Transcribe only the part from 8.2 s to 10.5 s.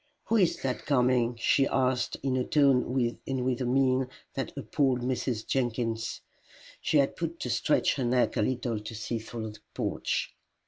a little to see through the porch.